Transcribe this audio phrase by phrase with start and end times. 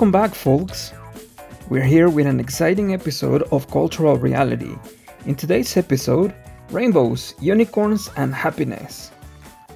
[0.00, 0.94] Welcome back, folks.
[1.68, 4.74] We're here with an exciting episode of Cultural Reality.
[5.26, 6.34] In today's episode,
[6.70, 9.10] rainbows, unicorns, and happiness.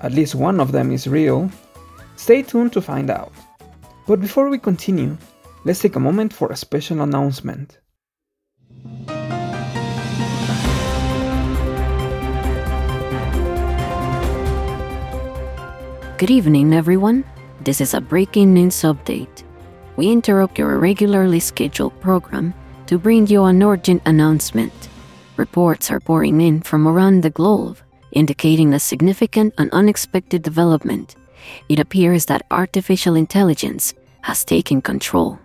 [0.00, 1.50] At least one of them is real.
[2.14, 3.32] Stay tuned to find out.
[4.06, 5.18] But before we continue,
[5.64, 7.80] let's take a moment for a special announcement.
[16.16, 17.24] Good evening, everyone.
[17.62, 19.42] This is a breaking news update.
[20.02, 22.54] We interrupt your regularly scheduled program
[22.88, 24.72] to bring you an urgent announcement.
[25.36, 27.78] Reports are pouring in from around the globe,
[28.10, 31.14] indicating a significant and unexpected development.
[31.68, 35.38] It appears that artificial intelligence has taken control.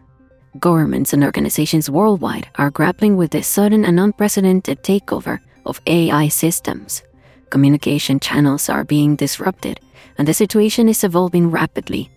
[0.60, 7.04] Governments and organizations worldwide are grappling with the sudden and unprecedented takeover of AI systems.
[7.52, 9.80] Communication channels are being disrupted,
[10.18, 12.10] and the situation is evolving rapidly.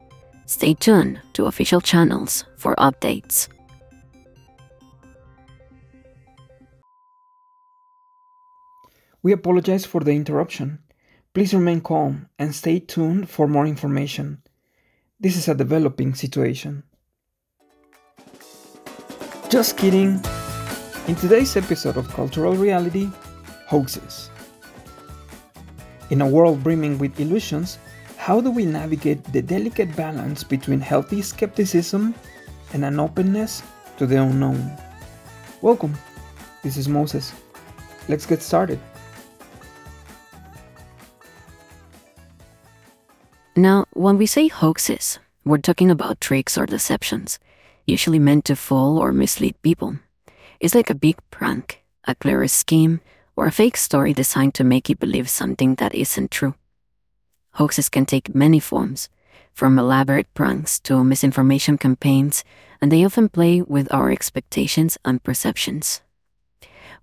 [0.50, 3.46] Stay tuned to official channels for updates.
[9.22, 10.80] We apologize for the interruption.
[11.34, 14.42] Please remain calm and stay tuned for more information.
[15.20, 16.82] This is a developing situation.
[19.50, 20.20] Just kidding.
[21.06, 23.08] In today's episode of Cultural Reality,
[23.68, 24.30] hoaxes.
[26.10, 27.78] In a world brimming with illusions,
[28.30, 32.14] how do we navigate the delicate balance between healthy skepticism
[32.72, 33.60] and an openness
[33.96, 34.70] to the unknown?
[35.62, 35.98] Welcome.
[36.62, 37.34] This is Moses.
[38.08, 38.78] Let's get started.
[43.56, 47.40] Now, when we say hoaxes, we're talking about tricks or deceptions,
[47.84, 49.96] usually meant to fool or mislead people.
[50.60, 53.00] It's like a big prank, a clever scheme,
[53.34, 56.54] or a fake story designed to make you believe something that isn't true.
[57.54, 59.08] Hoaxes can take many forms,
[59.52, 62.44] from elaborate pranks to misinformation campaigns,
[62.80, 66.00] and they often play with our expectations and perceptions.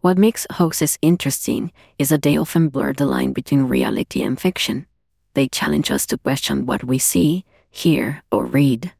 [0.01, 4.85] What makes hoaxes interesting is that they often blur the line between reality and fiction.
[5.33, 8.93] They challenge us to question what we see, hear, or read.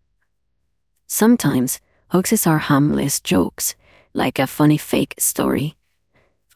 [1.08, 1.80] Sometimes,
[2.10, 3.76] hoaxes are harmless jokes,
[4.14, 5.76] like a funny fake story.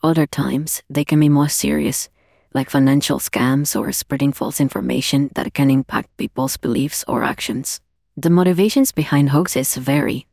[0.04, 2.10] Other times, they can be more serious,
[2.54, 7.80] like financial scams or spreading false information that can impact people's beliefs or actions.
[8.18, 10.28] The motivations behind hoaxes vary.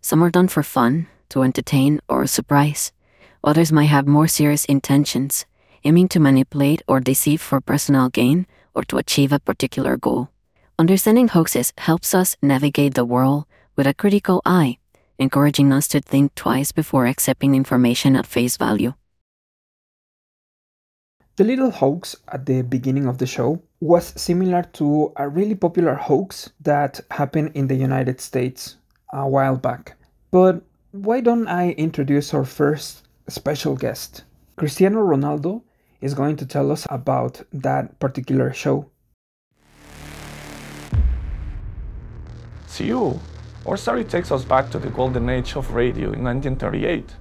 [0.00, 2.92] Some are done for fun, to entertain, or surprise.
[3.42, 5.46] Others might have more serious intentions,
[5.82, 10.30] aiming to manipulate or deceive for personal gain or to achieve a particular goal.
[10.78, 13.44] Understanding hoaxes helps us navigate the world
[13.76, 14.78] with a critical eye,
[15.18, 18.94] encouraging us to think twice before accepting information at face value.
[21.36, 25.94] The little hoax at the beginning of the show was similar to a really popular
[25.94, 28.76] hoax that happened in the United States
[29.12, 29.96] a while back.
[30.30, 30.62] But
[30.92, 34.22] why don't I introduce our first special guest?
[34.54, 35.62] Cristiano Ronaldo
[36.00, 38.88] is going to tell us about that particular show.
[42.68, 43.18] See you.
[43.66, 47.16] Our story takes us back to the golden age of radio in 1938.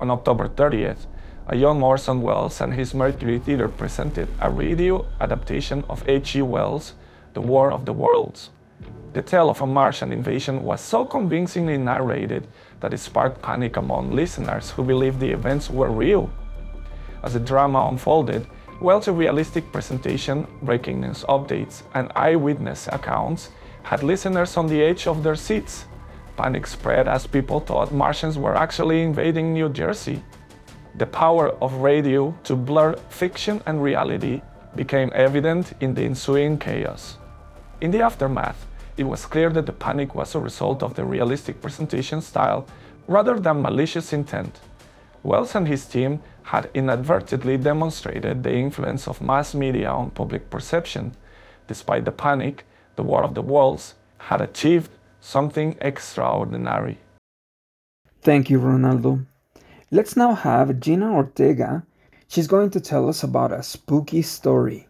[0.00, 1.06] On October 30th,
[1.50, 6.42] a young Orson Welles and his Mercury Theatre presented a radio adaptation of H.G.
[6.42, 6.92] Wells'
[7.32, 8.50] The War of the Worlds.
[9.14, 12.46] The tale of a Martian invasion was so convincingly narrated
[12.80, 16.30] that it sparked panic among listeners who believed the events were real.
[17.22, 18.46] As the drama unfolded,
[18.82, 23.48] Welles' realistic presentation, breaking news updates, and eyewitness accounts
[23.84, 25.86] had listeners on the edge of their seats.
[26.36, 30.22] Panic spread as people thought Martians were actually invading New Jersey.
[30.98, 34.42] The power of radio to blur fiction and reality
[34.74, 37.18] became evident in the ensuing chaos.
[37.80, 38.66] In the aftermath,
[38.96, 42.66] it was clear that the panic was a result of the realistic presentation style
[43.06, 44.58] rather than malicious intent.
[45.22, 51.14] Welles and his team had inadvertently demonstrated the influence of mass media on public perception.
[51.68, 52.64] Despite the panic,
[52.96, 54.90] the War of the Worlds had achieved
[55.20, 56.98] something extraordinary.
[58.20, 59.27] Thank you, Ronaldo.
[59.90, 61.82] Let's now have Jenna Ortega.
[62.28, 64.86] She's going to tell us about a spooky story.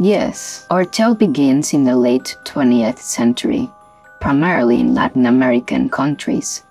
[0.00, 3.70] Yes, our tale begins in the late 20th century,
[4.20, 6.64] primarily in Latin American countries.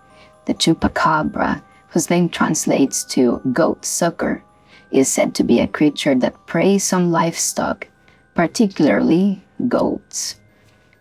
[0.48, 4.44] The chupacabra, whose name translates to goat sucker,
[4.92, 7.88] is said to be a creature that preys on livestock,
[8.36, 10.36] particularly goats.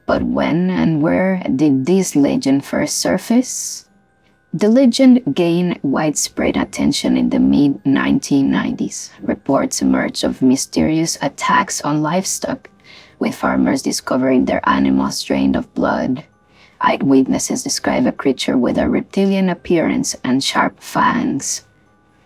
[0.07, 3.88] But when and where did this legend first surface?
[4.55, 9.11] The legend gained widespread attention in the mid 1990s.
[9.21, 12.71] Reports emerged of mysterious attacks on livestock,
[13.19, 16.25] with farmers discovering their animals drained of blood.
[16.81, 21.67] Eyewitnesses describe a creature with a reptilian appearance and sharp fangs.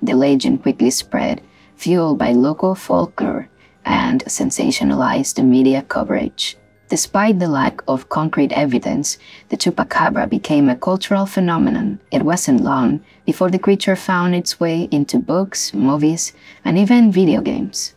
[0.01, 1.43] The legend quickly spread,
[1.75, 3.49] fueled by local folklore
[3.85, 6.57] and sensationalized media coverage.
[6.93, 9.17] Despite the lack of concrete evidence,
[9.49, 12.01] the chupacabra became a cultural phenomenon.
[12.11, 16.35] It wasn't long before the creature found its way into books, movies,
[16.67, 17.95] and even video games.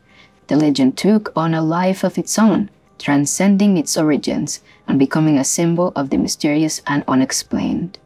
[0.47, 5.43] The legend took on a life of its own, transcending its origins and becoming a
[5.43, 7.99] symbol of the mysterious and unexplained.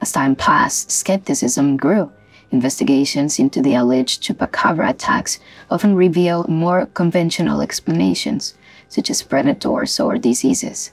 [0.00, 2.10] As time passed, skepticism grew.
[2.50, 5.40] Investigations into the alleged chupacabra attacks
[5.70, 8.54] often reveal more conventional explanations,
[8.92, 10.92] such as predators or diseases.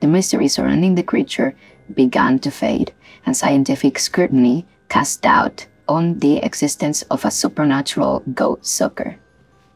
[0.00, 1.54] The mystery surrounding the creature
[1.92, 2.94] began to fade,
[3.26, 9.16] and scientific scrutiny cast doubt on the existence of a supernatural goat sucker.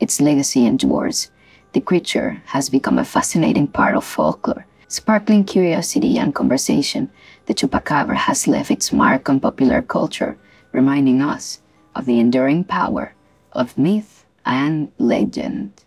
[0.00, 1.30] Its legacy endures.
[1.74, 7.10] The creature has become a fascinating part of folklore, sparkling curiosity and conversation.
[7.44, 10.38] The chupacabra has left its mark on popular culture,
[10.72, 11.60] reminding us
[11.94, 13.12] of the enduring power
[13.52, 15.84] of myth and legend.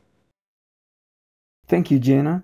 [1.71, 2.43] Thank you, Jenna.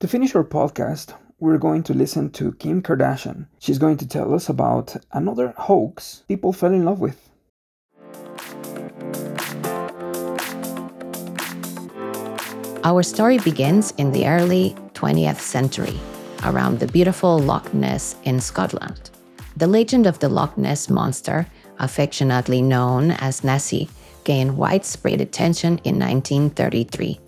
[0.00, 3.46] To finish our podcast, we're going to listen to Kim Kardashian.
[3.60, 7.30] She's going to tell us about another hoax people fell in love with.
[12.82, 15.96] Our story begins in the early 20th century,
[16.42, 19.10] around the beautiful Loch Ness in Scotland.
[19.56, 21.46] The legend of the Loch Ness monster,
[21.78, 23.88] affectionately known as Nessie,
[24.24, 27.20] gained widespread attention in 1933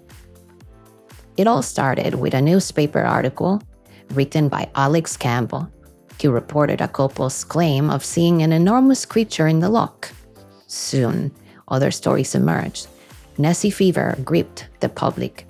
[1.36, 3.62] it all started with a newspaper article
[4.10, 5.70] written by Alex Campbell.
[6.18, 10.10] He reported a couple's claim of seeing an enormous creature in the loch.
[10.66, 11.32] Soon,
[11.68, 12.88] other stories emerged.
[13.38, 15.46] Nessie fever gripped the public.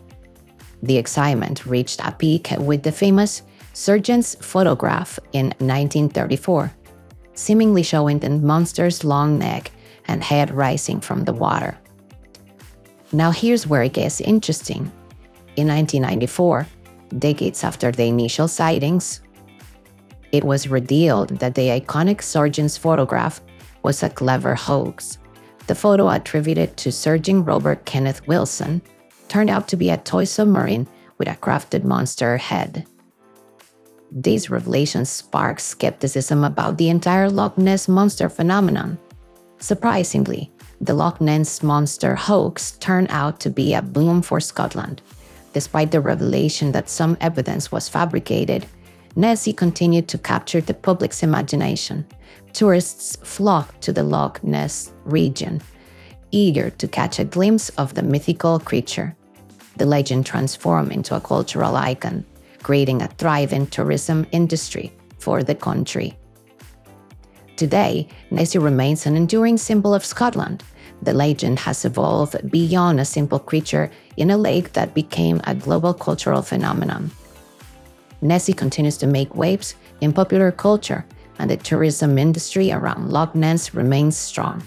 [0.82, 3.42] The excitement reached a peak with the famous
[3.72, 6.72] surgeon's photograph in 1934,
[7.34, 9.72] seemingly showing the monster's long neck
[10.06, 11.76] and head rising from the water.
[13.12, 14.92] Now, here's where it gets interesting.
[15.56, 16.66] In 1994,
[17.18, 19.20] decades after the initial sightings,
[20.32, 23.40] it was revealed that the iconic surgeon's photograph
[23.82, 25.18] was a clever hoax.
[25.66, 28.80] The photo attributed to Surgeon Robert Kenneth Wilson
[29.28, 30.86] turned out to be a toy submarine
[31.18, 32.86] with a crafted monster head.
[34.12, 38.98] These revelations sparked skepticism about the entire Loch Ness monster phenomenon.
[39.58, 40.50] Surprisingly,
[40.80, 45.02] the Loch Ness monster hoax turned out to be a boom for Scotland
[45.52, 48.66] Despite the revelation that some evidence was fabricated,
[49.16, 52.06] Nessie continued to capture the public's imagination.
[52.52, 55.60] Tourists flocked to the Loch Ness region,
[56.30, 59.16] eager to catch a glimpse of the mythical creature.
[59.76, 62.24] The legend transformed into a cultural icon,
[62.62, 66.16] creating a thriving tourism industry for the country.
[67.56, 70.62] Today, Nessie remains an enduring symbol of Scotland,
[71.02, 75.94] the legend has evolved beyond a simple creature in a lake that became a global
[75.94, 77.10] cultural phenomenon.
[78.22, 81.06] Nessie continues to make waves in popular culture,
[81.38, 84.62] and the tourism industry around Loch Ness remains strong.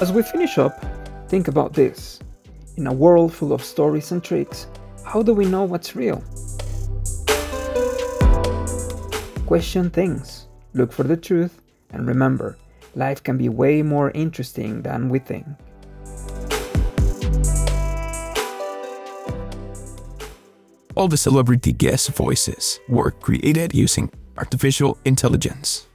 [0.00, 0.82] As we finish up,
[1.28, 2.20] think about this.
[2.76, 4.66] In a world full of stories and tricks,
[5.04, 6.22] how do we know what's real?
[9.50, 12.56] Question things, look for the truth, and remember,
[12.94, 15.44] life can be way more interesting than we think.
[20.94, 25.88] All the celebrity guest voices were created using artificial intelligence.